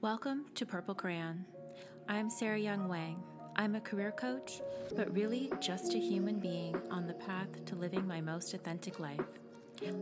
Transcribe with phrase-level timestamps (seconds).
[0.00, 1.44] Welcome to Purple Crayon.
[2.08, 3.20] I'm Sara Young Wang.
[3.56, 4.60] I'm a career coach,
[4.94, 9.26] but really just a human being on the path to living my most authentic life.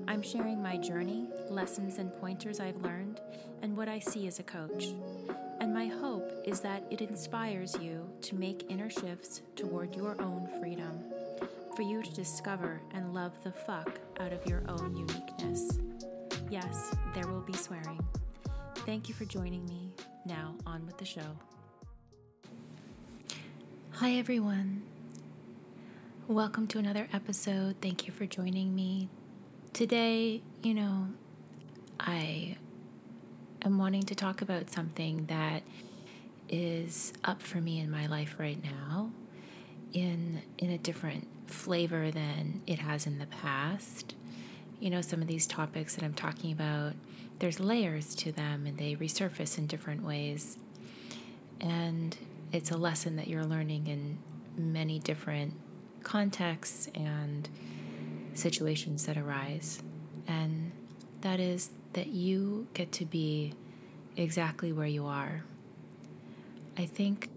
[0.06, 3.22] I'm sharing my journey, lessons and pointers I've learned,
[3.62, 4.88] and what I see as a coach.
[5.60, 10.46] And my hope is that it inspires you to make inner shifts toward your own
[10.60, 11.04] freedom,
[11.74, 15.78] for you to discover and love the fuck out of your own uniqueness.
[16.50, 18.04] Yes, there will be swearing.
[18.84, 19.85] Thank you for joining me.
[20.26, 21.36] Now, on with the show.
[23.92, 24.82] Hi, everyone.
[26.26, 27.76] Welcome to another episode.
[27.80, 29.08] Thank you for joining me.
[29.72, 31.06] Today, you know,
[32.00, 32.56] I
[33.62, 35.62] am wanting to talk about something that
[36.48, 39.12] is up for me in my life right now
[39.92, 44.16] in in a different flavor than it has in the past.
[44.78, 46.92] You know, some of these topics that I'm talking about,
[47.38, 50.58] there's layers to them and they resurface in different ways.
[51.60, 52.16] And
[52.52, 54.18] it's a lesson that you're learning in
[54.56, 55.54] many different
[56.02, 57.48] contexts and
[58.34, 59.82] situations that arise.
[60.26, 60.72] And
[61.22, 63.54] that is that you get to be
[64.16, 65.44] exactly where you are.
[66.76, 67.30] I think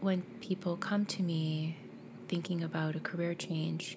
[0.00, 1.76] when people come to me
[2.28, 3.96] thinking about a career change,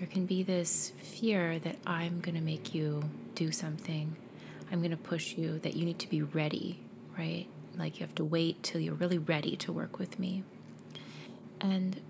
[0.00, 4.16] there can be this fear that I'm going to make you do something.
[4.72, 6.80] I'm going to push you, that you need to be ready,
[7.18, 7.46] right?
[7.76, 10.42] Like you have to wait till you're really ready to work with me.
[11.60, 12.00] And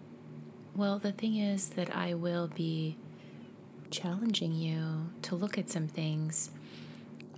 [0.76, 2.96] well, the thing is that I will be
[3.90, 6.50] challenging you to look at some things.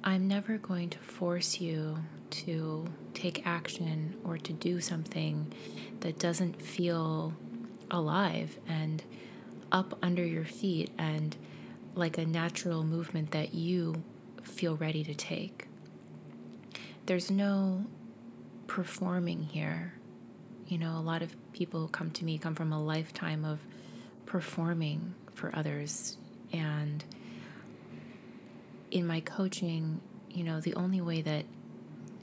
[0.04, 1.96] I'm never going to force you
[2.28, 5.50] to take action or to do something
[6.00, 7.32] that doesn't feel
[7.90, 9.02] alive and
[9.72, 11.36] up under your feet and
[11.94, 14.02] like a natural movement that you
[14.42, 15.66] feel ready to take.
[17.06, 17.86] There's no
[18.66, 19.94] performing here.
[20.68, 23.58] You know, a lot of people who come to me come from a lifetime of
[24.26, 26.16] performing for others
[26.52, 27.04] and
[28.90, 31.44] in my coaching, you know, the only way that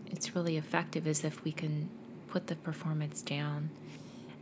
[0.06, 1.90] it's really effective is if we can
[2.28, 3.70] put the performance down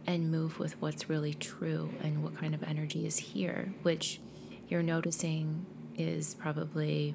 [0.07, 4.21] and move with what's really true and what kind of energy is here, which
[4.69, 5.65] you're noticing
[5.97, 7.13] is probably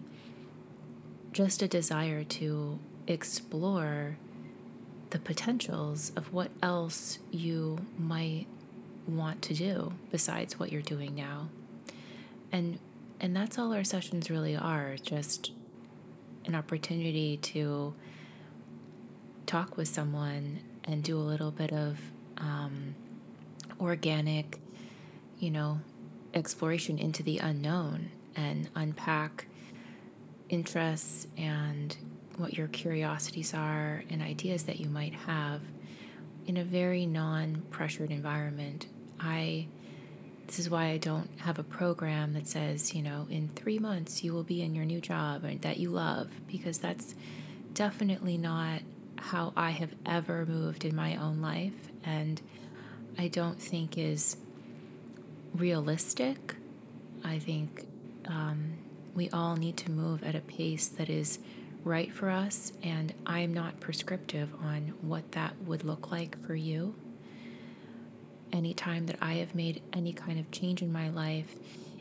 [1.32, 4.18] just a desire to explore
[5.10, 8.46] the potentials of what else you might
[9.06, 11.48] want to do besides what you're doing now.
[12.52, 12.78] And
[13.20, 15.52] and that's all our sessions really are just
[16.44, 17.94] an opportunity to
[19.46, 21.98] talk with someone and do a little bit of
[22.38, 22.94] um,
[23.80, 24.58] organic
[25.38, 25.80] you know
[26.34, 29.46] exploration into the unknown and unpack
[30.48, 31.96] interests and
[32.36, 35.60] what your curiosities are and ideas that you might have
[36.46, 38.86] in a very non pressured environment.
[39.20, 39.68] I
[40.46, 44.22] this is why I don't have a program that says, you know, in three months
[44.22, 47.14] you will be in your new job and that you love, because that's
[47.72, 48.80] definitely not
[49.16, 51.91] how I have ever moved in my own life.
[52.04, 52.40] And
[53.18, 54.36] I don't think is
[55.54, 56.56] realistic.
[57.24, 57.86] I think
[58.26, 58.72] um,
[59.14, 61.38] we all need to move at a pace that is
[61.84, 66.94] right for us, and I'm not prescriptive on what that would look like for you
[68.52, 71.54] any time that I have made any kind of change in my life,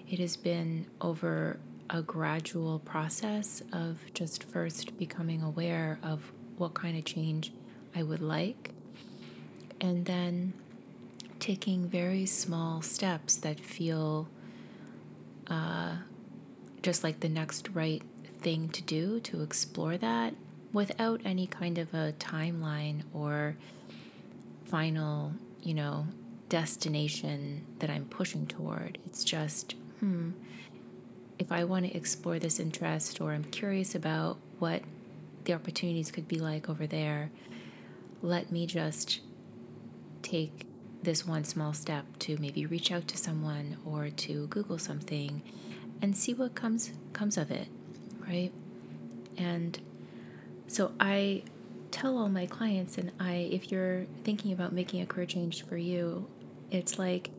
[0.09, 1.59] it has been over
[1.89, 7.53] a gradual process of just first becoming aware of what kind of change
[7.95, 8.71] I would like,
[9.81, 10.53] and then
[11.39, 14.29] taking very small steps that feel
[15.47, 15.95] uh,
[16.83, 18.03] just like the next right
[18.39, 20.33] thing to do to explore that
[20.71, 23.57] without any kind of a timeline or
[24.65, 26.07] final, you know,
[26.47, 28.97] destination that I'm pushing toward.
[29.05, 30.31] It's just, hmm,
[31.39, 34.83] if I want to explore this interest or I'm curious about what
[35.45, 37.31] the opportunities could be like over there,
[38.21, 39.21] let me just
[40.21, 40.65] take
[41.03, 45.41] this one small step to maybe reach out to someone or to Google something
[46.01, 47.67] and see what comes comes of it,
[48.27, 48.51] right?
[49.37, 49.79] And
[50.67, 51.43] so I
[51.89, 55.77] tell all my clients and I if you're thinking about making a career change for
[55.77, 56.27] you,
[56.69, 57.31] it's like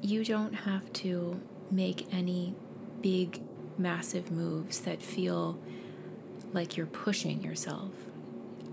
[0.00, 1.40] you don't have to
[1.70, 2.54] make any
[3.00, 3.40] big,
[3.78, 5.58] massive moves that feel
[6.52, 7.90] like you're pushing yourself.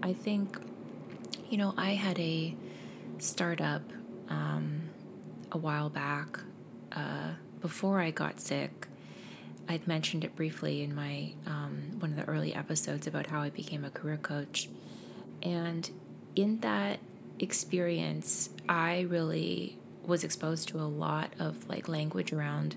[0.02, 0.58] I think,
[1.50, 2.56] you know, I had a
[3.18, 3.82] startup
[4.30, 4.90] um,
[5.52, 6.40] a while back
[6.92, 7.32] uh,
[7.62, 8.88] before I got sick.
[9.68, 13.50] I'd mentioned it briefly in my um, one of the early episodes about how I
[13.50, 14.70] became a career coach,
[15.44, 15.90] and
[16.36, 17.00] in that
[17.40, 22.76] experience, I really was exposed to a lot of like language around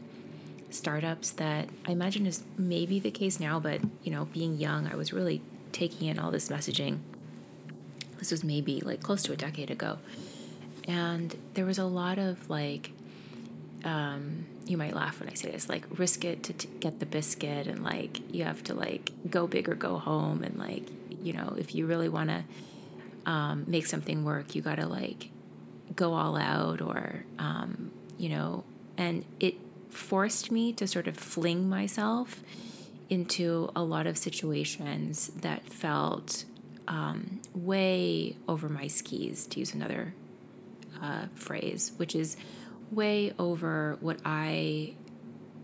[0.69, 4.96] startups that I imagine is maybe the case now, but you know, being young, I
[4.96, 5.42] was really
[5.72, 6.98] taking in all this messaging.
[8.22, 9.98] This was maybe like close to a decade ago.
[10.86, 12.92] And there was a lot of like,
[13.84, 17.06] um, you might laugh when I say this, like risk it to t- get the
[17.06, 20.84] biscuit, and like you have to like go big or go home, and like
[21.20, 22.44] you know if you really want to
[23.28, 25.30] um, make something work, you got to like
[25.96, 28.62] go all out, or um, you know,
[28.96, 29.56] and it
[29.90, 32.40] forced me to sort of fling myself
[33.10, 36.44] into a lot of situations that felt
[36.88, 40.14] um, way over my skis, to use another
[41.00, 42.37] uh, phrase, which is
[42.90, 44.94] way over what I,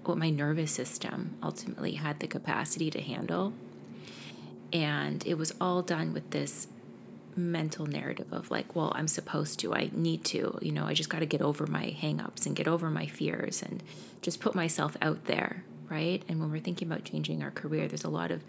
[0.04, 3.52] what my nervous system ultimately had the capacity to handle.
[4.72, 6.68] And it was all done with this
[7.36, 11.08] mental narrative of like, well, I'm supposed to, I need to, you know, I just
[11.08, 13.82] got to get over my hangups and get over my fears and
[14.22, 16.22] just put myself out there, right?
[16.28, 18.42] And when we're thinking about changing our career, there's a lot of,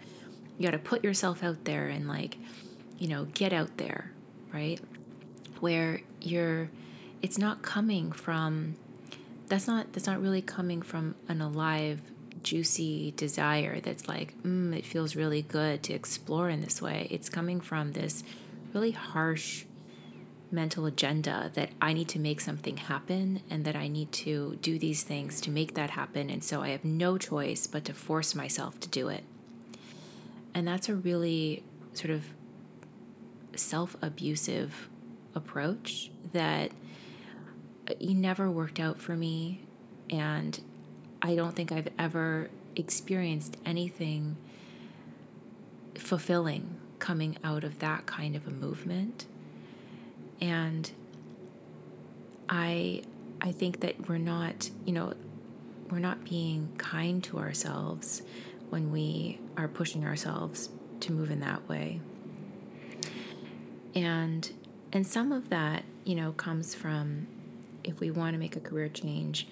[0.60, 2.36] you got to put yourself out there and like,
[2.98, 4.12] you know, get out there,
[4.52, 4.78] right?
[5.60, 6.68] Where you're,
[7.22, 8.76] it's not coming from,
[9.48, 12.02] that's not, that's not really coming from an alive,
[12.42, 17.08] juicy desire that's like, mm, it feels really good to explore in this way.
[17.10, 18.22] It's coming from this
[18.74, 19.64] really harsh
[20.50, 24.78] mental agenda that I need to make something happen and that I need to do
[24.78, 26.28] these things to make that happen.
[26.28, 29.24] And so I have no choice but to force myself to do it.
[30.54, 31.62] And that's a really
[31.92, 32.24] sort of
[33.54, 34.88] self abusive
[35.34, 36.70] approach that
[37.88, 39.62] uh, he never worked out for me.
[40.10, 40.60] And
[41.22, 44.36] I don't think I've ever experienced anything
[45.94, 49.26] fulfilling coming out of that kind of a movement.
[50.40, 50.90] And
[52.48, 53.02] I
[53.40, 55.14] I think that we're not, you know,
[55.90, 58.22] we're not being kind to ourselves
[58.68, 60.70] when we are pushing ourselves
[61.00, 62.00] to move in that way.
[63.94, 64.50] And
[64.92, 67.26] and some of that, you know, comes from
[67.84, 69.46] if we want to make a career change,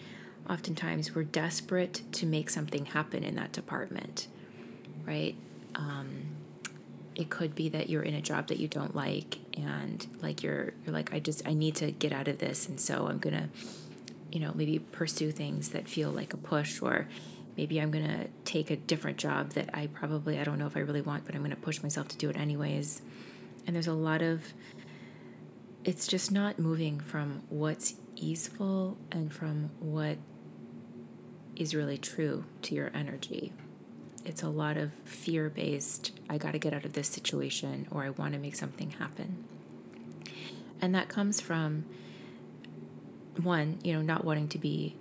[0.49, 4.27] oftentimes we're desperate to make something happen in that department,
[5.07, 5.37] right?
[5.75, 6.27] Um,
[7.15, 10.73] it could be that you're in a job that you don't like and like you're
[10.85, 13.35] you're like I just I need to get out of this and so I'm going
[13.37, 13.49] to
[14.31, 17.09] you know maybe pursue things that feel like a push or
[17.59, 20.77] maybe I'm going to take a different job that I probably I don't know if
[20.77, 23.03] I really want but I'm going to push myself to do it anyways.
[23.67, 24.55] And there's a lot of
[25.85, 30.17] it's just not moving from what's easeful and from what
[31.55, 33.53] is really true to your energy
[34.29, 38.05] it's a lot of fear based, I got to get out of this situation or
[38.05, 39.45] I want to make something happen.
[40.83, 41.87] And that comes from
[43.43, 44.97] one, you know, not wanting to be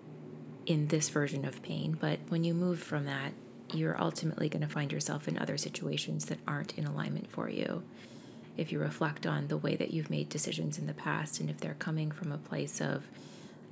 [0.68, 3.32] in this version of pain, but when you move from that,
[3.74, 7.84] you're ultimately going to find yourself in other situations that aren't in alignment for you.
[8.58, 11.58] If you reflect on the way that you've made decisions in the past, and if
[11.58, 13.08] they're coming from a place of,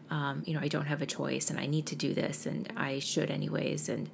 [0.10, 2.72] um, you know, I don't have a choice and I need to do this and
[2.78, 4.10] I should anyways, and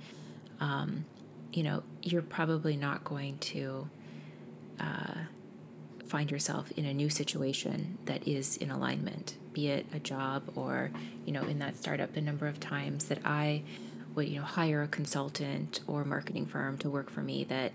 [0.60, 1.06] um,
[1.54, 3.90] you know, you're probably not going to
[4.80, 5.14] uh,
[6.08, 10.92] find yourself in a new situation that is in alignment, be it a job or,
[11.26, 13.64] you know, in that startup, the number of times that I
[14.16, 17.72] would, you know, hire a consultant or marketing firm to work for me that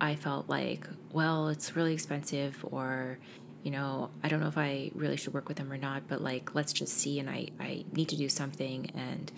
[0.00, 3.18] I felt like, well, it's really expensive or,
[3.62, 6.22] you know, I don't know if I really should work with them or not, but
[6.22, 7.18] like, let's just see.
[7.18, 8.90] And I, I need to do something.
[8.94, 9.32] And,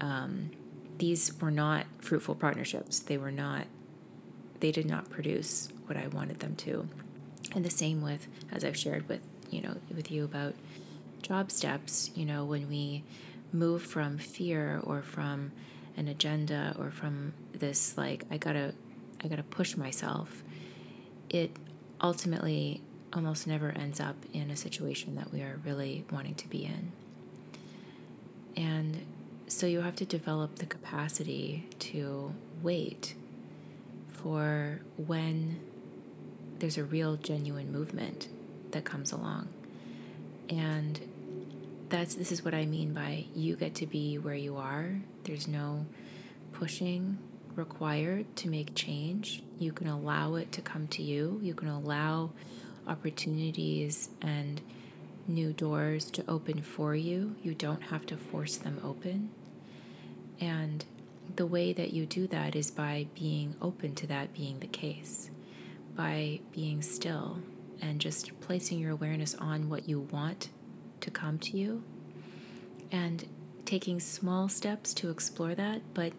[0.00, 0.50] um,
[0.98, 3.00] these were not fruitful partnerships.
[3.00, 3.66] They were not,
[4.60, 6.88] they did not produce what I wanted them to.
[7.54, 9.20] And the same with, as I've shared with,
[9.50, 10.54] you know, with you about
[11.22, 13.02] job steps, you know, when we
[13.52, 15.52] move from fear or from
[15.96, 18.74] an agenda or from this like I gotta
[19.22, 20.42] I gotta push myself,
[21.30, 21.56] it
[22.00, 22.82] ultimately
[23.12, 26.92] almost never ends up in a situation that we are really wanting to be in.
[28.56, 29.06] And
[29.46, 33.14] so you have to develop the capacity to wait
[34.08, 35.60] for when
[36.58, 38.28] there's a real genuine movement
[38.74, 39.48] that comes along.
[40.50, 41.00] And
[41.88, 45.00] that's this is what I mean by you get to be where you are.
[45.24, 45.86] There's no
[46.52, 47.18] pushing
[47.54, 49.42] required to make change.
[49.58, 51.40] You can allow it to come to you.
[51.42, 52.30] You can allow
[52.86, 54.60] opportunities and
[55.26, 57.36] new doors to open for you.
[57.42, 59.30] You don't have to force them open.
[60.40, 60.84] And
[61.36, 65.30] the way that you do that is by being open to that being the case,
[65.96, 67.38] by being still
[67.80, 70.48] and just placing your awareness on what you want
[71.00, 71.82] to come to you
[72.90, 73.26] and
[73.64, 76.12] taking small steps to explore that, but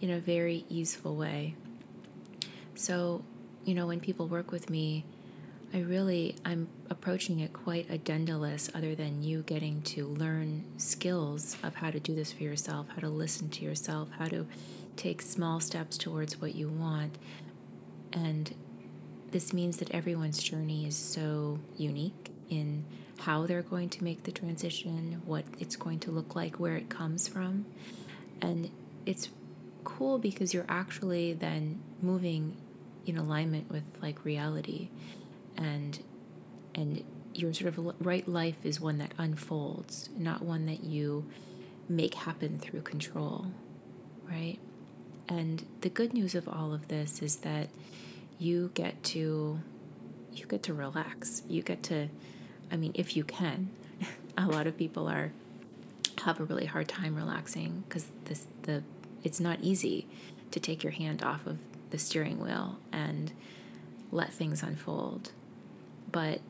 [0.00, 1.54] in a very easeful way.
[2.74, 3.24] So,
[3.64, 5.04] you know, when people work with me,
[5.72, 11.74] I really I'm approaching it quite addendaless other than you getting to learn skills of
[11.74, 14.46] how to do this for yourself, how to listen to yourself, how to
[14.96, 17.18] take small steps towards what you want.
[18.12, 18.54] And
[19.34, 22.84] this means that everyone's journey is so unique in
[23.18, 26.88] how they're going to make the transition, what it's going to look like, where it
[26.88, 27.66] comes from.
[28.40, 28.70] And
[29.04, 29.30] it's
[29.82, 32.56] cool because you're actually then moving
[33.06, 34.88] in alignment with like reality
[35.56, 35.98] and
[36.76, 37.02] and
[37.34, 41.28] your sort of right life is one that unfolds, not one that you
[41.88, 43.46] make happen through control,
[44.30, 44.60] right?
[45.28, 47.68] And the good news of all of this is that
[48.44, 49.58] you get to
[50.32, 51.42] you get to relax.
[51.48, 52.08] You get to
[52.70, 53.70] I mean, if you can.
[54.36, 55.32] a lot of people are
[56.24, 58.82] have a really hard time relaxing because this the
[59.22, 60.06] it's not easy
[60.50, 61.58] to take your hand off of
[61.90, 63.32] the steering wheel and
[64.12, 65.32] let things unfold.
[66.10, 66.40] But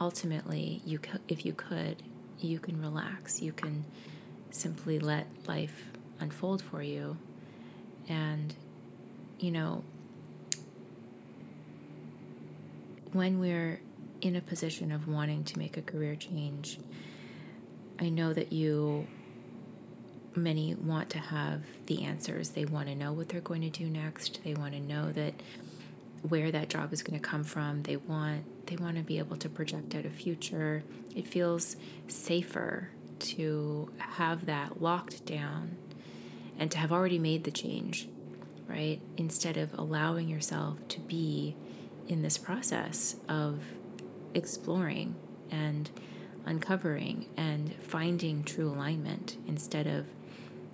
[0.00, 0.98] ultimately, you
[1.28, 2.02] if you could,
[2.40, 3.40] you can relax.
[3.40, 3.84] You can
[4.50, 5.84] simply let life
[6.18, 7.16] unfold for you.
[8.08, 8.54] And
[9.38, 9.84] you know,
[13.16, 13.80] when we're
[14.20, 16.78] in a position of wanting to make a career change,
[17.98, 19.06] I know that you,
[20.34, 22.50] many want to have the answers.
[22.50, 24.40] They want to know what they're going to do next.
[24.44, 25.34] They want to know that
[26.22, 27.82] where that job is going to come from.
[27.82, 30.82] They want they want to be able to project out a future.
[31.14, 31.76] It feels
[32.08, 35.76] safer to have that locked down
[36.58, 38.08] and to have already made the change,
[38.66, 39.00] right?
[39.16, 41.54] Instead of allowing yourself to be
[42.08, 43.60] in this process of
[44.34, 45.14] exploring
[45.50, 45.90] and
[46.44, 50.06] uncovering and finding true alignment instead of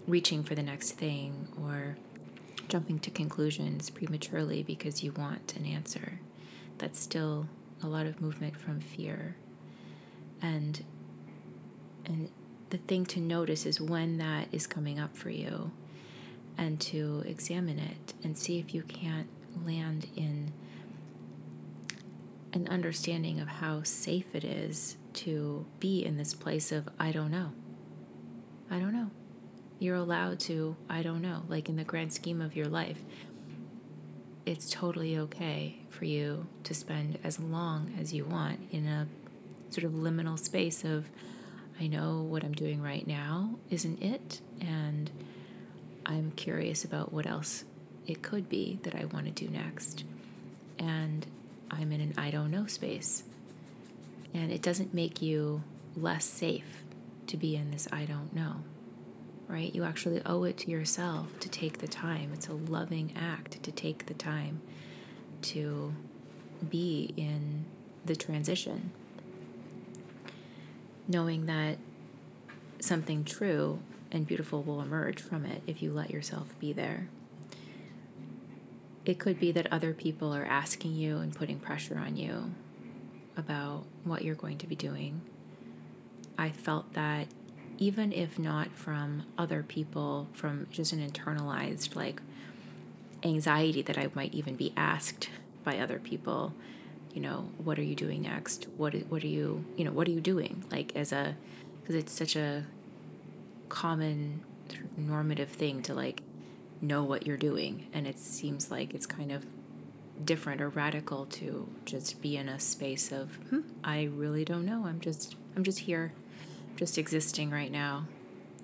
[0.07, 1.97] reaching for the next thing or
[2.69, 6.21] jumping to conclusions prematurely because you want an answer.
[6.79, 7.49] That's still
[7.83, 9.37] a lot of movement from fear.
[10.41, 10.85] And
[12.05, 12.31] and
[12.71, 15.71] the thing to notice is when that is coming up for you
[16.59, 19.29] and to examine it and see if you can't
[19.65, 20.53] land in
[22.52, 27.30] an understanding of how safe it is to be in this place of, I don't
[27.30, 27.52] know.
[28.71, 29.11] I don't know.
[29.78, 33.02] You're allowed to, I don't know, like in the grand scheme of your life.
[34.44, 39.06] It's totally okay for you to spend as long as you want in a
[39.71, 41.09] sort of liminal space of,
[41.80, 45.11] I know what I'm doing right now isn't it, and
[46.04, 47.64] I'm curious about what else
[48.06, 50.04] it could be that I want to do next.
[50.78, 51.26] And
[51.73, 53.25] I'm in an I don't know space.
[54.35, 55.62] And it doesn't make you
[55.97, 56.85] less safe
[57.26, 58.57] to be in this I don't know,
[59.49, 59.75] right?
[59.75, 62.31] You actually owe it to yourself to take the time.
[62.33, 64.61] It's a loving act to take the time
[65.43, 65.95] to
[66.69, 67.64] be in
[68.05, 68.93] the transition,
[71.09, 71.79] knowing that
[72.81, 77.09] something true and beautiful will emerge from it if you let yourself be there
[79.04, 82.54] it could be that other people are asking you and putting pressure on you
[83.37, 85.21] about what you're going to be doing.
[86.38, 87.28] I felt that
[87.78, 92.23] even if not from other people, from just an internalized like
[93.25, 95.30] anxiety that I might even be asked
[95.64, 96.54] by other people,
[97.12, 98.66] you know, what are you doing next?
[98.76, 100.64] What what are you, you know, what are you doing?
[100.71, 101.37] Like as a
[101.80, 102.64] because it's such a
[103.68, 104.42] common
[104.97, 106.23] normative thing to like
[106.83, 107.87] know what you're doing.
[107.93, 109.47] And it seems like it's kind of
[110.23, 114.85] different or radical to just be in a space of hmm, I really don't know.
[114.85, 116.12] I'm just I'm just here,
[116.77, 118.07] just existing right now.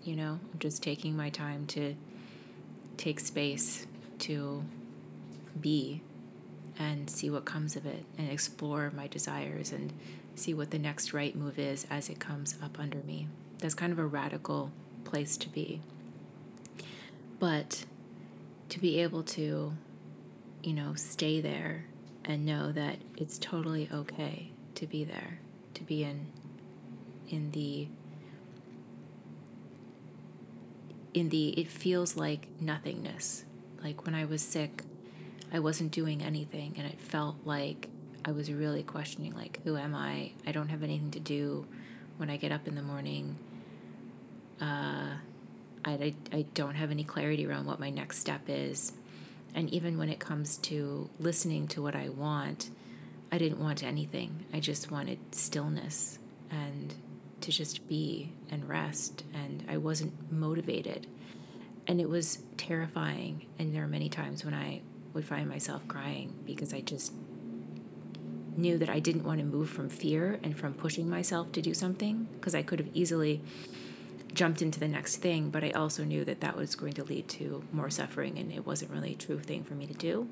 [0.05, 1.95] You know, I'm just taking my time to
[2.97, 3.87] take space
[4.21, 4.65] to
[5.61, 6.03] be
[6.79, 9.93] and see what comes of it and explore my desires and
[10.35, 13.29] see what the next right move is as it comes up under me.
[13.59, 14.71] That's kind of a radical
[15.05, 15.81] place to be.
[17.41, 17.85] But
[18.69, 19.73] to be able to,
[20.63, 21.87] you know, stay there
[22.25, 25.41] and know that it's totally okay to be there,
[25.75, 26.27] to be in
[27.29, 27.89] in the
[31.15, 33.45] in the it feels like nothingness.
[33.83, 34.83] Like when I was sick,
[35.53, 37.89] I wasn't doing anything and it felt like
[38.25, 40.33] I was really questioning like who am I?
[40.47, 41.67] I don't have anything to do
[42.19, 43.39] when I get up in the morning.
[44.61, 45.15] Uh
[45.85, 48.93] I, I don't have any clarity around what my next step is.
[49.55, 52.71] And even when it comes to listening to what I want,
[53.33, 54.45] I didn't want anything.
[54.53, 56.19] I just wanted stillness
[56.51, 56.95] and
[57.41, 59.25] to just be and rest.
[59.35, 61.07] And I wasn't motivated.
[61.87, 63.47] And it was terrifying.
[63.59, 64.83] And there are many times when I
[65.15, 67.13] would find myself crying because I just
[68.57, 71.73] knew that I didn't want to move from fear and from pushing myself to do
[71.73, 73.41] something because I could have easily
[74.39, 77.27] jumped into the next thing, but I also knew that that was going to lead
[77.31, 80.29] to more suffering and it wasn't really a true thing for me to do.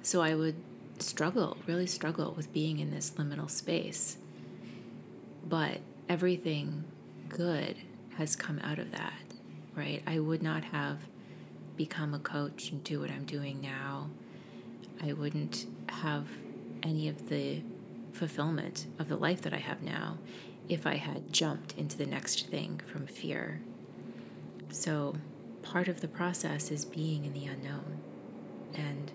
[0.00, 0.54] So I would
[1.00, 4.16] struggle, really struggle with being in this liminal space.
[5.44, 6.84] But everything
[7.28, 7.78] good
[8.16, 9.24] has come out of that,
[9.74, 10.00] right?
[10.06, 10.98] I would not have
[11.76, 14.08] become a coach and do what I'm doing now.
[15.02, 16.28] I wouldn't have
[16.80, 17.64] any of the
[18.12, 20.18] fulfillment of the life that I have now
[20.68, 23.60] if I had jumped into the next thing from fear.
[24.70, 25.16] So,
[25.62, 28.00] part of the process is being in the unknown.
[28.74, 29.12] And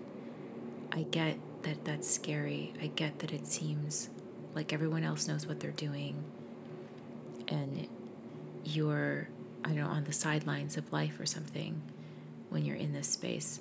[0.92, 2.72] I get that that's scary.
[2.80, 4.10] I get that it seems
[4.54, 6.24] like everyone else knows what they're doing.
[7.48, 7.88] And
[8.64, 9.28] you're,
[9.64, 11.82] I don't know, on the sidelines of life or something
[12.48, 13.60] when you're in this space.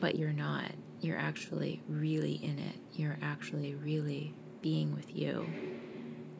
[0.00, 0.72] But you're not.
[1.00, 2.76] You're actually really in it.
[2.94, 5.46] You're actually really being with you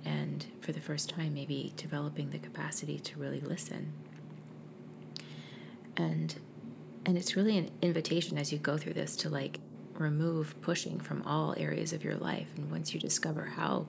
[0.04, 3.92] and for the first time, maybe developing the capacity to really listen.
[5.96, 6.34] And
[7.06, 9.60] and it's really an invitation as you go through this to like
[9.94, 12.48] remove pushing from all areas of your life.
[12.56, 13.86] And once you discover how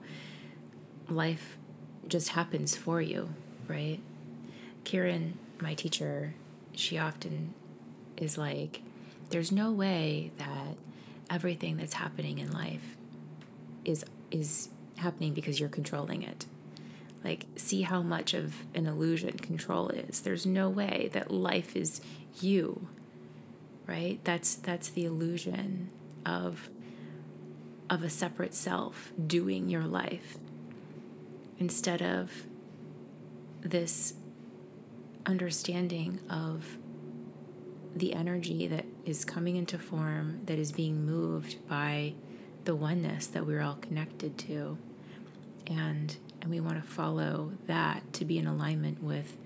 [1.08, 1.56] life
[2.08, 3.30] just happens for you,
[3.68, 4.00] right?
[4.84, 6.34] Kiran, my teacher,
[6.74, 7.54] she often
[8.16, 8.82] is like,
[9.30, 10.76] there's no way that
[11.30, 12.96] everything that's happening in life
[13.84, 16.46] is is happening because you're controlling it.
[17.24, 20.20] Like, see how much of an illusion control is.
[20.20, 22.00] There's no way that life is
[22.40, 22.88] you,
[23.86, 24.20] right?
[24.24, 25.90] That's that's the illusion
[26.24, 26.70] of
[27.88, 30.38] of a separate self doing your life
[31.58, 32.30] instead of
[33.60, 34.14] this
[35.24, 36.78] understanding of
[37.94, 42.12] the energy that is coming into form that is being moved by
[42.64, 44.76] the oneness that we're all connected to
[45.68, 49.36] and and we want to follow that to be in alignment with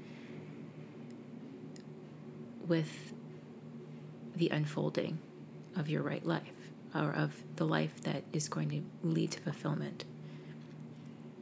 [2.66, 3.12] with
[4.36, 5.18] the unfolding
[5.76, 6.42] of your right life
[6.94, 10.04] or of the life that is going to lead to fulfillment.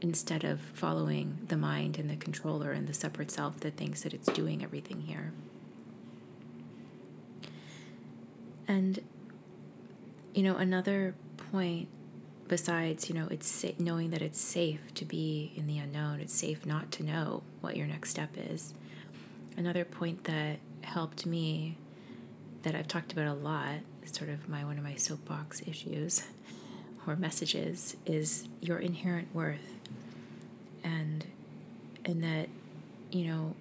[0.00, 4.14] Instead of following the mind and the controller and the separate self that thinks that
[4.14, 5.32] it's doing everything here.
[8.66, 9.00] And
[10.34, 11.14] you know another
[11.50, 11.88] point
[12.48, 16.34] besides you know it's sa- knowing that it's safe to be in the unknown it's
[16.34, 18.74] safe not to know what your next step is.
[19.56, 21.76] Another point that helped me
[22.62, 26.22] that i've talked about a lot sort of my one of my soapbox issues
[27.06, 29.74] or messages is your inherent worth.
[30.84, 31.24] And
[32.04, 32.48] and that
[33.10, 33.54] you know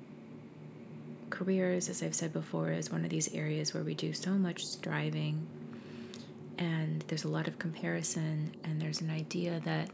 [1.29, 4.65] careers as i've said before is one of these areas where we do so much
[4.65, 5.45] striving
[6.57, 9.89] and there's a lot of comparison and there's an idea that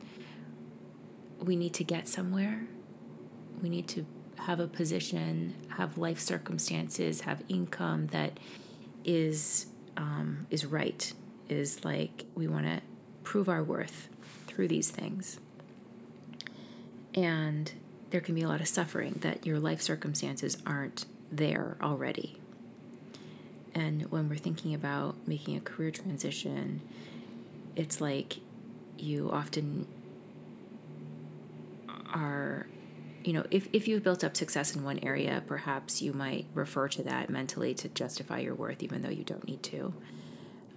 [1.40, 2.66] we need to get somewhere.
[3.62, 4.06] We need to
[4.38, 8.40] have a position have life circumstances have income that
[9.06, 11.14] is um, is right
[11.50, 12.82] is like we want to
[13.24, 14.10] prove our worth
[14.48, 15.40] through these things.
[17.14, 17.72] And
[18.10, 22.38] there can be a lot of suffering that your life circumstances aren't there already
[23.76, 26.82] and when we're thinking about making a career transition,
[27.76, 28.38] it's like
[28.98, 29.88] you often
[32.14, 32.68] are,
[33.24, 36.88] you know, if, if you've built up success in one area, perhaps you might refer
[36.90, 39.94] to that mentally to justify your worth, even though you don't need to.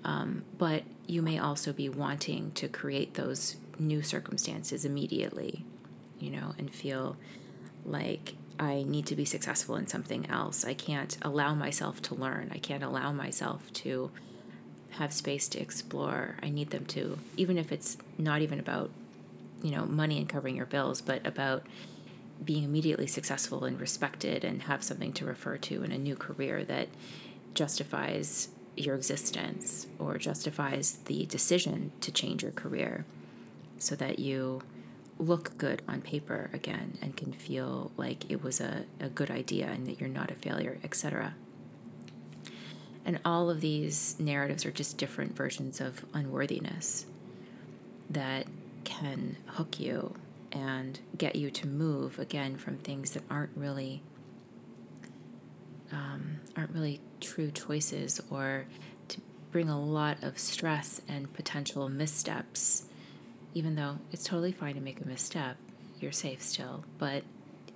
[0.04, 5.66] Um, but you may also be wanting to create those new circumstances immediately,
[6.18, 7.16] you know, and feel
[7.85, 10.64] like I need to be successful in something else.
[10.64, 12.51] I can't allow myself to learn.
[12.53, 14.11] I can't allow myself to
[14.92, 16.37] have space to explore.
[16.42, 18.90] I need them to, even if it's not even about,
[19.62, 21.66] you know, money and covering your bills, but about
[22.45, 26.64] being immediately successful and respected and have something to refer to in a new career
[26.64, 26.88] that
[27.55, 33.07] justifies your existence or justifies the decision to change your career
[33.79, 34.62] so that you
[35.18, 39.66] look good on paper again and can feel like it was a, a good idea
[39.66, 41.35] and that you're not a failure, etc.
[43.05, 47.07] And all of these narratives are just different versions of unworthiness
[48.11, 48.46] that
[48.85, 50.14] can hook you
[50.52, 54.02] and get you to move again from things that aren't really
[55.92, 58.66] um, aren't really true choices or
[59.09, 59.20] to
[59.52, 62.87] bring a lot of stress and potential missteps
[63.57, 65.57] even though it's totally fine to make a misstep
[66.01, 67.23] you're safe still but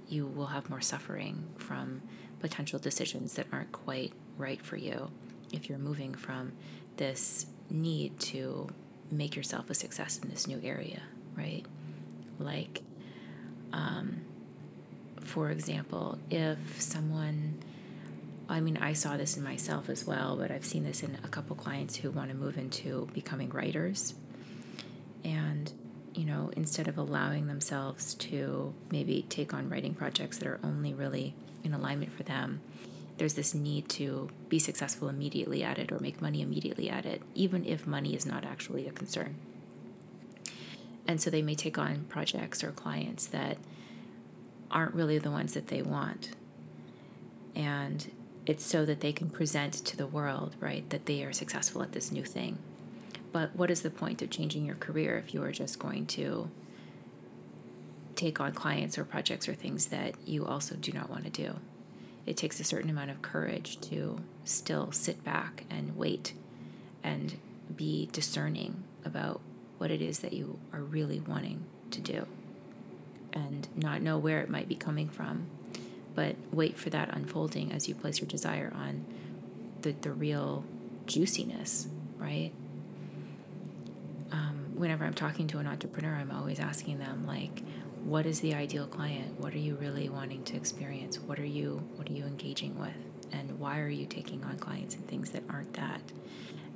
[0.09, 2.03] you will have more suffering from
[2.41, 5.11] potential decisions that aren't quite right for you
[5.53, 6.53] if you're moving from
[6.97, 8.69] this need to
[9.11, 11.03] make yourself a success in this new area,
[11.37, 11.65] right?
[12.39, 12.83] Like,
[13.73, 14.23] um,
[15.21, 17.59] for example, if someone,
[18.49, 21.29] I mean, I saw this in myself as well, but I've seen this in a
[21.29, 24.15] couple clients who want to move into becoming writers.
[25.25, 25.73] And,
[26.15, 30.95] you know, instead of allowing themselves to maybe take on writing projects that are only
[30.95, 32.61] really in alignment for them,
[33.19, 37.21] there's this need to be successful immediately at it or make money immediately at it,
[37.35, 39.35] even if money is not actually a concern.
[41.07, 43.59] And so they may take on projects or clients that
[44.71, 46.31] aren't really the ones that they want.
[47.55, 48.11] And
[48.47, 51.93] it's so that they can present to the world, right, that they are successful at
[51.93, 52.59] this new thing.
[53.33, 56.51] But what is the point of changing your career if you are just going to
[58.17, 61.57] take on clients or projects or things that you also do not want to do?
[62.27, 66.33] it takes a certain amount of courage to still sit back and wait
[67.03, 67.39] and
[67.75, 69.41] be discerning about
[69.79, 72.27] what it is that you are really wanting to do
[73.33, 75.47] and not know where it might be coming from,
[76.15, 79.05] but wait for that unfolding as you place your desire on
[79.83, 80.65] the, the real
[81.07, 81.89] juiciness,
[82.19, 82.53] right?
[84.81, 87.63] Whenever I'm talking to an entrepreneur, I'm always asking them, like,
[88.03, 89.39] what is the ideal client?
[89.39, 91.19] What are you really wanting to experience?
[91.19, 92.97] What are you what are you engaging with?
[93.31, 96.01] And why are you taking on clients and things that aren't that?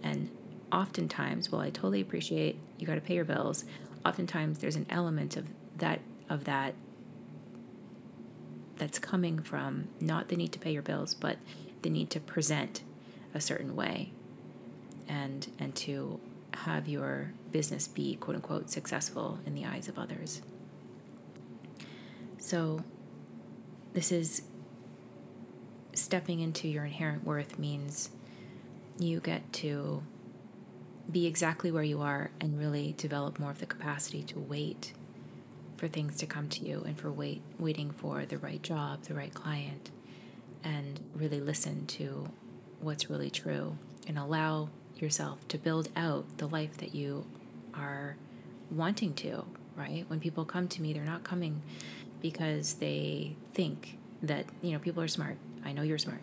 [0.02, 0.30] And
[0.72, 3.64] oftentimes well i totally appreciate you got to pay your bills
[4.04, 6.74] oftentimes there's an element of that of that
[8.76, 11.36] that's coming from not the need to pay your bills but
[11.82, 12.82] the need to present
[13.34, 14.10] a certain way
[15.06, 16.18] and and to
[16.58, 20.42] have your business be quote unquote successful in the eyes of others.
[22.38, 22.84] So,
[23.92, 24.42] this is
[25.94, 28.10] stepping into your inherent worth means
[28.98, 30.02] you get to
[31.10, 34.92] be exactly where you are and really develop more of the capacity to wait
[35.76, 39.14] for things to come to you and for wait waiting for the right job, the
[39.14, 39.90] right client
[40.62, 42.26] and really listen to
[42.80, 47.26] what's really true and allow yourself to build out the life that you
[47.74, 48.16] are
[48.70, 49.44] wanting to,
[49.76, 50.04] right?
[50.08, 51.62] When people come to me, they're not coming
[52.20, 55.36] because they think that you know people are smart.
[55.64, 56.20] I know you're smart.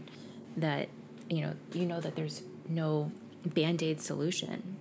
[0.58, 0.90] That
[1.30, 3.12] you know you know that there's no
[3.46, 4.78] band-aid solution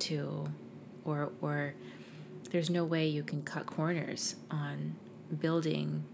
[0.00, 0.48] to
[1.04, 1.74] or or
[2.50, 4.96] there's no way you can cut corners on
[5.40, 6.04] building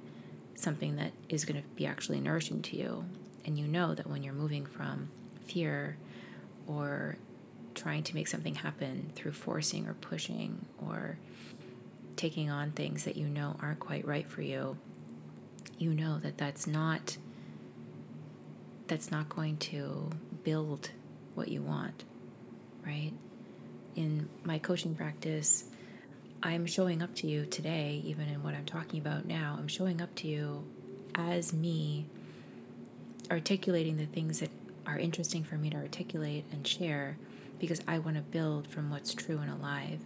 [0.54, 3.04] something that is going to be actually nourishing to you
[3.44, 5.10] and you know that when you're moving from
[5.46, 5.96] fear
[6.66, 7.16] or
[7.74, 11.18] trying to make something happen through forcing or pushing or
[12.16, 14.76] taking on things that you know aren't quite right for you,
[15.78, 17.16] you know that that's not
[18.86, 20.10] that's not going to
[20.44, 20.90] build
[21.34, 22.04] what you want,
[22.86, 23.12] right?
[23.94, 25.64] In my coaching practice,
[26.42, 30.00] I'm showing up to you today, even in what I'm talking about now, I'm showing
[30.00, 30.64] up to you
[31.14, 32.06] as me,
[33.30, 34.50] articulating the things that
[34.86, 37.18] are interesting for me to articulate and share
[37.58, 40.00] because I want to build from what's true and alive.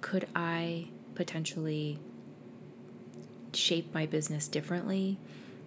[0.00, 1.98] Could I potentially
[3.52, 5.18] shape my business differently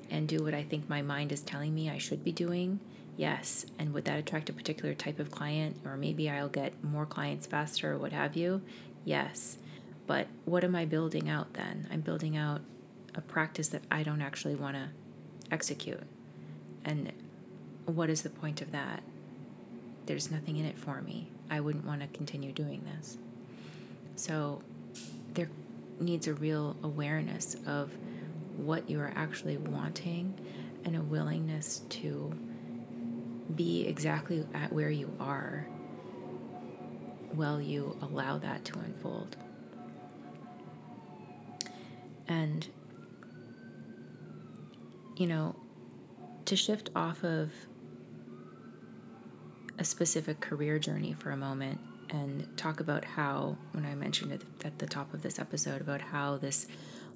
[0.10, 2.80] and do what I think my mind is telling me I should be doing?
[3.18, 3.66] Yes.
[3.78, 5.78] And would that attract a particular type of client?
[5.86, 8.62] Or maybe I'll get more clients faster or what have you?
[9.04, 9.58] Yes.
[10.08, 11.88] But what am I building out then?
[11.92, 12.62] I'm building out
[13.16, 14.90] a practice that I don't actually want to
[15.52, 16.02] execute.
[16.86, 17.12] And
[17.90, 19.04] what is the point of that?
[20.06, 21.30] There's nothing in it for me.
[21.50, 23.18] I wouldn't want to continue doing this.
[24.16, 24.62] So
[25.34, 25.50] there
[26.00, 27.96] needs a real awareness of
[28.58, 30.34] what you are actually wanting
[30.84, 32.34] and a willingness to
[33.56, 35.68] be exactly at where you are
[37.32, 39.36] while you allow that to unfold.
[42.28, 42.68] And,
[45.18, 45.56] you know,
[46.46, 47.52] to shift off of
[49.80, 54.42] a specific career journey for a moment and talk about how, when I mentioned it
[54.66, 56.68] at the top of this episode, about how this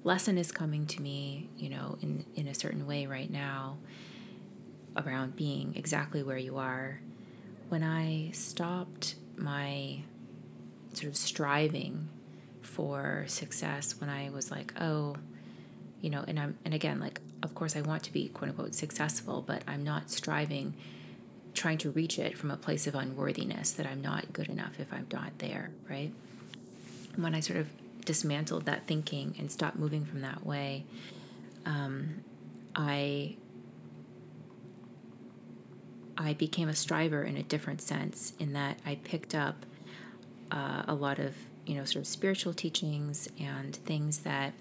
[0.02, 3.76] lesson is coming to me, you know, in, in a certain way right now
[4.96, 7.00] around being exactly where you are.
[7.68, 10.02] When I stopped my
[10.92, 12.08] sort of striving
[12.62, 15.16] for success, when I was like, oh,
[16.00, 18.74] you know, and I'm, and again, like, of course, I want to be quote unquote
[18.74, 20.74] successful, but I'm not striving,
[21.54, 24.92] trying to reach it from a place of unworthiness that I'm not good enough if
[24.92, 26.12] I'm not there, right?
[27.16, 27.68] when I sort of
[28.04, 30.84] dismantled that thinking and stopped moving from that way,
[31.64, 32.24] um,
[32.74, 33.36] I
[36.16, 38.34] I became a striver in a different sense.
[38.38, 39.66] In that I picked up
[40.50, 41.34] uh, a lot of
[41.66, 44.52] you know sort of spiritual teachings and things that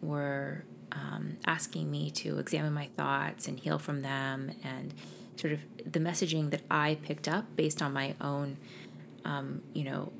[0.00, 4.94] were um, asking me to examine my thoughts and heal from them, and
[5.36, 8.56] sort of the messaging that I picked up based on my own
[9.24, 10.12] um, you know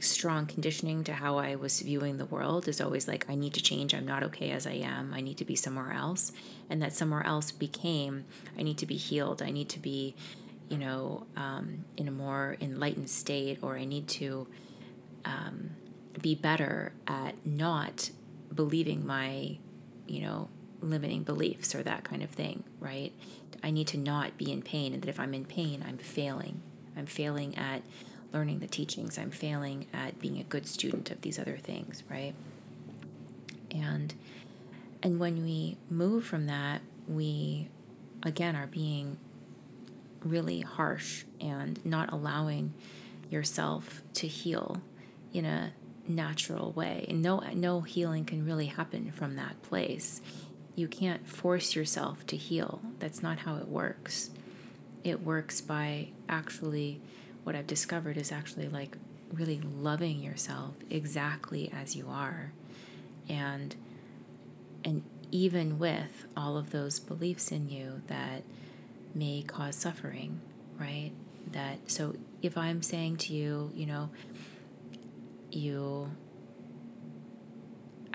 [0.00, 3.62] strong conditioning to how I was viewing the world is always like, I need to
[3.62, 3.94] change.
[3.94, 5.12] I'm not okay as I am.
[5.12, 6.32] I need to be somewhere else.
[6.70, 8.24] And that somewhere else became,
[8.58, 9.42] I need to be healed.
[9.42, 10.14] I need to be,
[10.68, 14.46] you know, um, in a more enlightened state, or I need to
[15.24, 15.70] um,
[16.20, 18.10] be better at not
[18.54, 19.58] believing my,
[20.06, 20.48] you know,
[20.80, 23.12] limiting beliefs or that kind of thing, right?
[23.62, 24.92] I need to not be in pain.
[24.92, 26.62] And that if I'm in pain, I'm failing.
[26.96, 27.82] I'm failing at
[28.32, 29.18] learning the teachings.
[29.18, 32.34] I'm failing at being a good student of these other things, right?
[33.70, 34.14] And
[35.02, 37.68] and when we move from that, we
[38.22, 39.16] again are being
[40.24, 42.74] really harsh and not allowing
[43.30, 44.82] yourself to heal
[45.32, 45.72] in a
[46.06, 47.06] natural way.
[47.08, 50.20] And no no healing can really happen from that place.
[50.78, 52.80] You can't force yourself to heal.
[53.00, 54.30] That's not how it works.
[55.02, 57.00] It works by actually
[57.42, 58.96] what I've discovered is actually like
[59.32, 62.52] really loving yourself exactly as you are.
[63.28, 63.74] And
[64.84, 68.44] and even with all of those beliefs in you that
[69.16, 70.40] may cause suffering,
[70.78, 71.10] right?
[71.50, 74.10] That so if I'm saying to you, you know,
[75.50, 76.12] you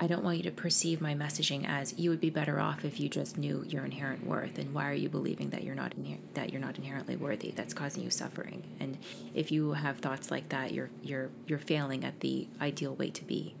[0.00, 2.98] I don't want you to perceive my messaging as you would be better off if
[2.98, 6.18] you just knew your inherent worth and why are you believing that you're not inher-
[6.34, 8.64] that you're not inherently worthy that's causing you suffering?
[8.80, 8.98] And
[9.34, 13.24] if you have thoughts like that you're you're you're failing at the ideal way to
[13.24, 13.54] be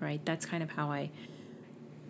[0.00, 0.24] right?
[0.24, 1.10] That's kind of how I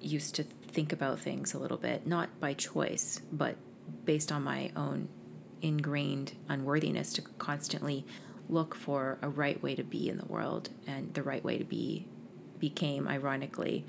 [0.00, 3.56] used to think about things a little bit not by choice but
[4.04, 5.08] based on my own
[5.60, 8.04] ingrained unworthiness to constantly
[8.48, 11.64] look for a right way to be in the world and the right way to
[11.64, 12.06] be
[12.62, 13.84] became, ironically,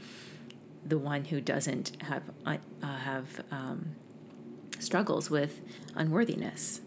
[0.83, 3.95] the one who doesn't have uh, have um,
[4.79, 5.61] struggles with
[5.95, 6.81] unworthiness,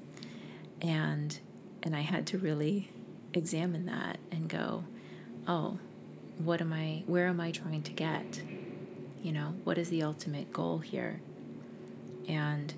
[0.83, 1.39] and
[1.85, 2.91] and I had to really
[3.33, 4.85] examine that and go,
[5.47, 5.79] oh,
[6.39, 7.05] what am I?
[7.07, 8.43] Where am I trying to get?
[9.23, 11.21] You know, what is the ultimate goal here?
[12.29, 12.75] And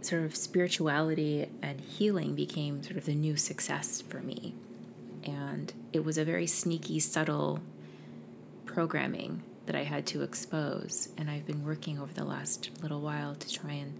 [0.00, 4.54] sort of spirituality and healing became sort of the new success for me.
[5.24, 7.60] And it was a very sneaky, subtle
[8.74, 11.08] programming that I had to expose.
[11.16, 13.98] And I've been working over the last little while to try and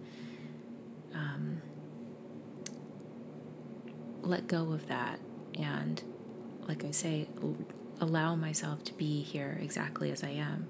[1.13, 1.61] um,
[4.21, 5.19] let go of that.
[5.57, 6.03] And,
[6.67, 7.27] like I say,
[8.01, 10.67] allow myself to be here exactly as I am,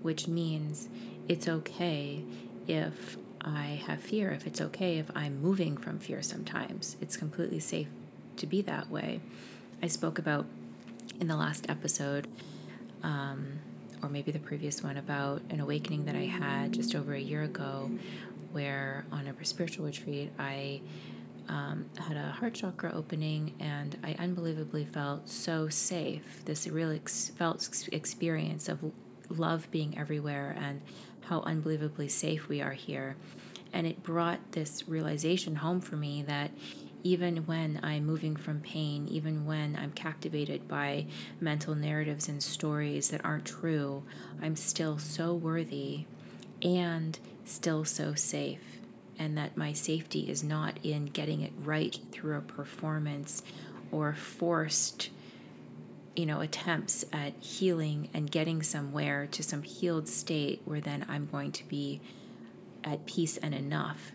[0.00, 0.88] which means
[1.26, 2.22] it's okay
[2.68, 6.96] if I have fear, if it's okay if I'm moving from fear sometimes.
[7.00, 7.88] It's completely safe
[8.36, 9.20] to be that way.
[9.82, 10.46] I spoke about
[11.18, 12.28] in the last episode
[13.02, 13.58] um,
[14.02, 17.42] or maybe the previous one about an awakening that I had just over a year
[17.42, 17.90] ago,
[18.52, 20.80] where on a spiritual retreat I
[21.48, 26.42] um, had a heart chakra opening and I unbelievably felt so safe.
[26.44, 28.92] This real ex- felt experience of
[29.28, 30.80] love being everywhere and
[31.22, 33.16] how unbelievably safe we are here.
[33.72, 36.50] And it brought this realization home for me that
[37.02, 41.06] even when I'm moving from pain, even when I'm captivated by
[41.40, 44.02] mental narratives and stories that aren't true,
[44.42, 46.04] I'm still so worthy
[46.62, 48.78] and still so safe.
[49.18, 53.42] And that my safety is not in getting it right through a performance
[53.92, 55.10] or forced,
[56.16, 61.26] you know, attempts at healing and getting somewhere to some healed state where then I'm
[61.26, 62.00] going to be
[62.82, 64.12] at peace and enough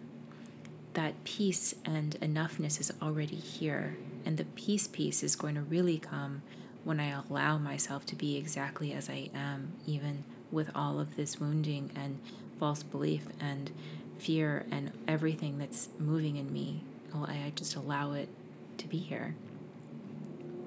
[0.95, 3.97] that peace and enoughness is already here.
[4.25, 6.41] And the peace piece is going to really come
[6.83, 11.39] when I allow myself to be exactly as I am, even with all of this
[11.39, 12.19] wounding and
[12.59, 13.71] false belief and
[14.17, 16.81] fear and everything that's moving in me.
[17.13, 18.29] Oh, I just allow it
[18.77, 19.35] to be here.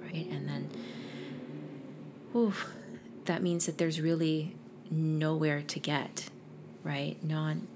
[0.01, 0.27] Right?
[0.31, 0.71] And then,
[2.35, 2.73] oof,
[3.25, 4.57] that means that there's really
[4.91, 6.29] nowhere to get,
[6.83, 7.23] right?
[7.23, 7.67] Non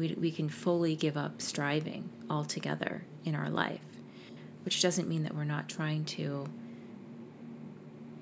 [0.00, 3.80] we, we can fully give up striving altogether in our life,
[4.64, 6.46] which doesn't mean that we're not trying to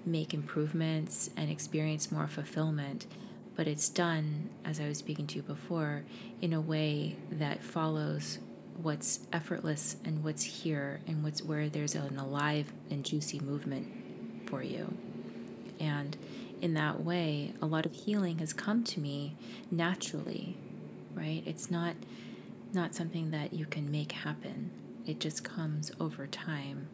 [0.04, 3.06] make improvements and experience more fulfillment,
[3.54, 6.04] but it's done, as I was speaking to you before,
[6.40, 8.38] in a way that follows
[8.80, 14.62] what's effortless and what's here and what's where there's an alive and juicy movement for
[14.62, 14.96] you.
[15.78, 16.16] And
[16.60, 19.36] in that way, a lot of healing has come to me
[19.70, 20.56] naturally,
[21.18, 21.42] right?
[21.44, 21.94] It's not
[22.72, 24.70] not something that you can make happen.
[25.06, 26.88] It just comes over time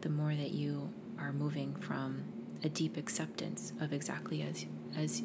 [0.00, 2.24] the more that you are moving from
[2.64, 4.66] a deep acceptance of exactly as
[4.96, 5.22] as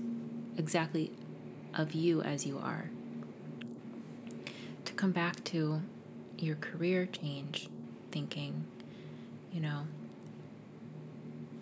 [0.57, 1.11] exactly
[1.73, 2.89] of you as you are.
[4.85, 5.81] To come back to
[6.37, 7.67] your career change
[8.11, 8.65] thinking,
[9.51, 9.87] you know,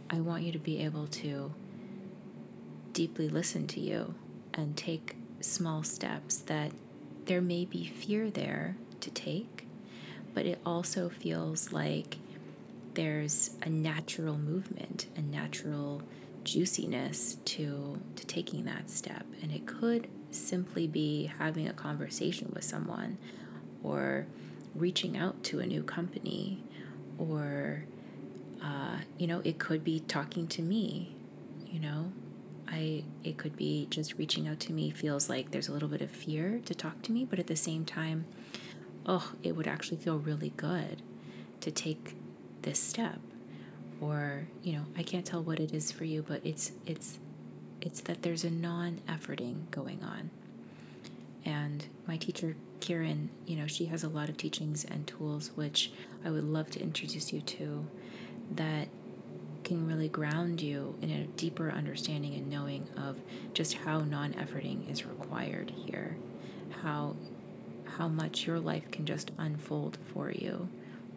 [0.10, 1.54] I want you to be able to
[2.92, 4.14] deeply listen to you
[4.54, 6.72] and take small steps that
[7.26, 9.68] there may be fear there to take,
[10.34, 12.18] but it also feels like
[12.94, 16.02] there's a natural movement, a natural
[16.44, 19.26] juiciness to to taking that step.
[19.42, 23.18] And it could simply be having a conversation with someone
[23.84, 24.26] or
[24.76, 26.64] reaching out to a new company
[27.18, 27.86] or
[28.64, 31.16] uh, you know it could be talking to me
[31.68, 32.12] you know
[32.74, 36.02] i it could be just reaching out to me feels like there's a little bit
[36.02, 38.26] of fear to talk to me but at the same time
[39.06, 41.02] oh it would actually feel really good
[41.62, 42.16] to take
[42.64, 43.20] this step.
[44.02, 47.20] Or you know i can't tell what it is for you but it's it's
[47.80, 50.30] it's that there's a non-efforting going on.
[51.46, 55.92] And my teacher Kiran you know she has a lot of teachings and tools which
[56.26, 57.86] i would love to introduce you to
[58.52, 58.88] that
[59.64, 63.18] can really ground you in a deeper understanding and knowing of
[63.54, 66.18] just how non-efforting is required here
[66.82, 67.16] how
[67.98, 70.68] how much your life can just unfold for you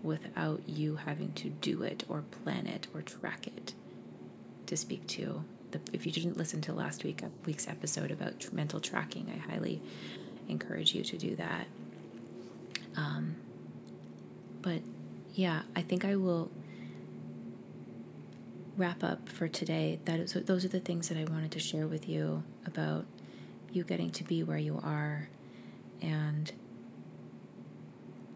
[0.02, 3.74] without you having to do it or plan it or track it.
[4.66, 8.80] To speak to the, if you didn't listen to last week week's episode about mental
[8.80, 9.80] tracking, I highly
[10.48, 11.66] encourage you to do that.
[12.96, 13.36] Um,
[14.62, 14.80] but
[15.34, 16.50] yeah, I think I will
[18.76, 19.98] wrap up for today.
[20.04, 23.06] That is, those are the things that I wanted to share with you about
[23.72, 25.28] you getting to be where you are
[26.00, 26.52] and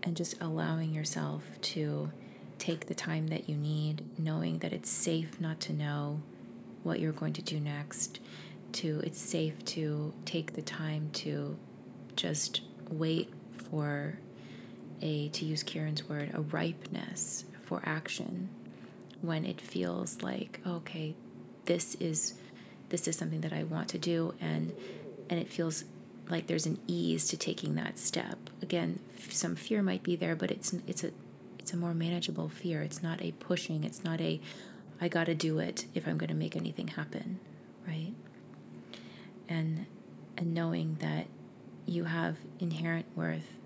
[0.03, 2.11] and just allowing yourself to
[2.59, 6.23] take the time that you need, knowing that it's safe not to know
[6.83, 8.19] what you're going to do next,
[8.73, 11.59] to it's safe to take the time to
[12.17, 14.19] just wait for
[15.03, 18.49] a to use Kiran's word, a ripeness for action
[19.23, 21.15] when it feels like, okay,
[21.67, 22.35] this is
[22.89, 24.73] this is something that I want to do and
[25.29, 25.85] and it feels
[26.29, 28.51] like there's an ease to taking that step.
[28.63, 31.11] Again, some fear might be there, but it's it's a
[31.59, 32.83] it's a more manageable fear.
[32.83, 33.85] It's not a pushing.
[33.85, 34.41] It's not a
[35.01, 37.41] I got to do it if I'm going to make anything happen,
[37.87, 38.15] right?
[39.49, 39.87] And
[40.37, 41.27] and knowing that
[41.87, 43.57] you have inherent worth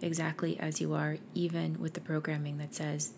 [0.00, 3.12] exactly as you are, even with the programming that says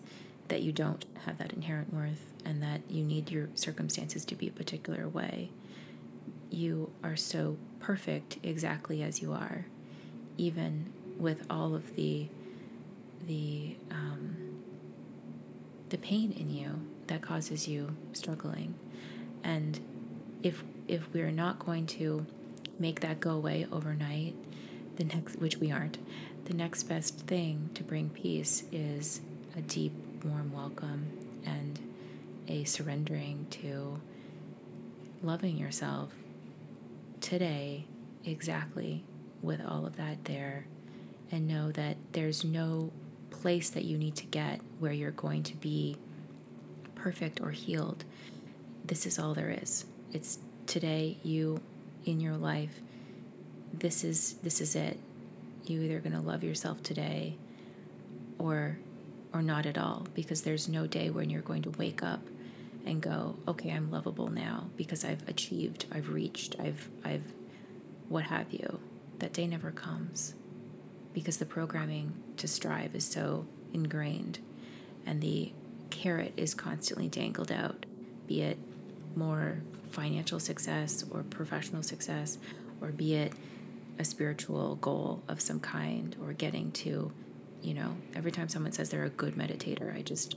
[0.51, 4.49] that you don't have that inherent worth and that you need your circumstances to be
[4.49, 5.49] a particular way.
[6.49, 9.65] You are so perfect exactly as you are,
[10.37, 12.27] even with all of the
[13.25, 14.35] the um,
[15.89, 18.73] the pain in you that causes you struggling.
[19.43, 19.79] And
[20.43, 22.25] if if we're not going to
[22.77, 24.35] make that go away overnight,
[24.97, 25.97] the next which we aren't,
[26.45, 29.21] the next best thing to bring peace is
[29.55, 31.07] a deep, warm welcome
[31.45, 31.79] and
[32.47, 33.99] a surrendering to
[35.23, 36.11] loving yourself
[37.19, 37.85] today
[38.25, 39.03] exactly
[39.41, 40.65] with all of that there
[41.31, 42.91] and know that there's no
[43.29, 45.97] place that you need to get where you're going to be
[46.95, 48.03] perfect or healed.
[48.85, 49.85] This is all there is.
[50.11, 51.61] It's today you
[52.05, 52.81] in your life.
[53.73, 54.99] This is this is it.
[55.65, 57.37] You either going to love yourself today
[58.37, 58.77] or
[59.33, 62.21] or not at all because there's no day when you're going to wake up
[62.85, 67.33] and go, okay, I'm lovable now because I've achieved, I've reached, I've, I've,
[68.09, 68.79] what have you.
[69.19, 70.33] That day never comes
[71.13, 74.39] because the programming to strive is so ingrained
[75.05, 75.51] and the
[75.89, 77.85] carrot is constantly dangled out,
[78.27, 78.57] be it
[79.15, 79.61] more
[79.91, 82.37] financial success or professional success,
[82.79, 83.33] or be it
[83.99, 87.11] a spiritual goal of some kind, or getting to,
[87.61, 90.35] you know, every time someone says they're a good meditator, I just,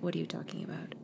[0.00, 0.94] what are you talking about?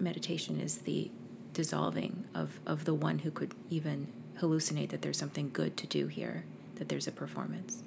[0.00, 1.10] meditation is the
[1.52, 4.08] dissolving of, of the one who could even
[4.40, 6.44] hallucinate that there's something good to do here,
[6.76, 7.82] that there's a performance.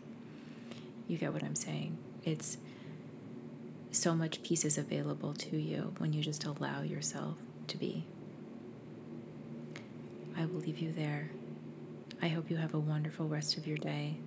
[1.08, 1.98] You get what I'm saying?
[2.24, 2.58] It's
[3.92, 7.36] so much peace is available to you when you just allow yourself
[7.68, 8.06] to be.
[10.38, 11.32] I will leave you there.
[12.22, 14.18] I hope you have a wonderful rest of your day.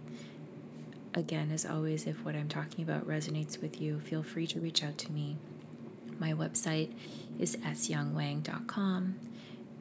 [1.16, 4.82] Again, as always, if what I'm talking about resonates with you, feel free to reach
[4.82, 5.36] out to me.
[6.18, 6.92] My website
[7.38, 9.14] is syoungwang.com.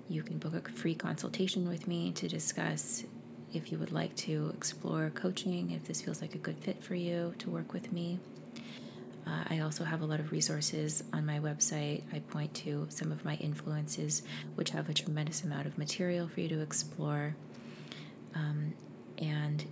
[0.10, 3.04] You can book a free consultation with me to discuss
[3.52, 6.94] if you would like to explore coaching, if this feels like a good fit for
[6.94, 8.20] you to work with me.
[9.26, 12.04] Uh, I also have a lot of resources on my website.
[12.14, 14.22] I point to some of my influences,
[14.56, 17.36] which have a tremendous amount of material for you to explore.
[18.36, 18.74] Um,
[19.18, 19.66] and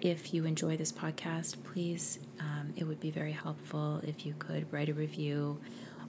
[0.00, 4.72] if you enjoy this podcast, please, um, it would be very helpful if you could
[4.72, 5.60] write a review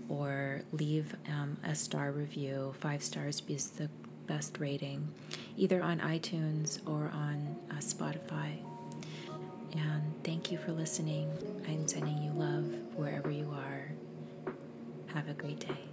[0.09, 2.73] or leave um, a star review.
[2.79, 3.89] Five stars is the
[4.27, 5.09] best rating,
[5.57, 8.55] either on iTunes or on uh, Spotify.
[9.73, 11.29] And thank you for listening.
[11.67, 12.65] I'm sending you love
[12.95, 13.91] wherever you are.
[15.13, 15.90] Have a great day.